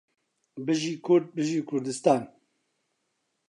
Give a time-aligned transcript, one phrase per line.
[0.65, 2.21] بژی کورد بژی کوردستان